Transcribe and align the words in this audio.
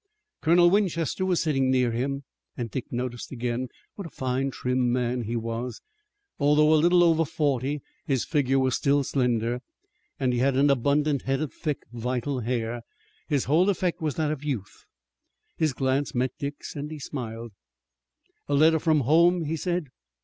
Colonel 0.41 0.71
Winchester 0.71 1.23
was 1.27 1.43
sitting 1.43 1.69
near 1.69 1.91
him, 1.91 2.23
and 2.57 2.71
Dick 2.71 2.91
noticed 2.91 3.31
again 3.31 3.67
what 3.93 4.07
a 4.07 4.09
fine, 4.09 4.49
trim 4.49 4.91
man 4.91 5.25
he 5.25 5.35
was. 5.35 5.79
Although 6.39 6.73
a 6.73 6.81
little 6.81 7.03
over 7.03 7.23
forty, 7.23 7.81
his 8.07 8.25
figure 8.25 8.57
was 8.57 8.73
still 8.75 9.03
slender, 9.03 9.61
and 10.19 10.33
he 10.33 10.39
had 10.39 10.55
an 10.57 10.71
abundant 10.71 11.21
head 11.21 11.39
of 11.39 11.53
thick, 11.53 11.83
vital 11.91 12.39
hair. 12.39 12.81
His 13.27 13.43
whole 13.43 13.69
effect 13.69 14.01
was 14.01 14.15
that 14.15 14.31
of 14.31 14.43
youth. 14.43 14.85
His 15.55 15.71
glance 15.71 16.15
met 16.15 16.31
Dick's 16.39 16.75
and 16.75 16.89
he 16.89 16.97
smiled. 16.97 17.51
"A 18.47 18.55
letter 18.55 18.79
from 18.79 19.01
home?" 19.01 19.43
he 19.43 19.55
said. 19.55 19.89